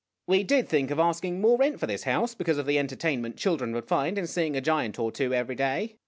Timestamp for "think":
0.67-0.89